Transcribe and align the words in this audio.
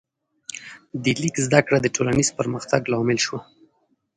د 1.03 1.05
لیک 1.21 1.35
زده 1.45 1.59
کړه 1.65 1.77
د 1.81 1.87
ټولنیز 1.95 2.29
پرمختګ 2.39 2.81
لامل 2.91 3.17
شوه. 3.25 3.39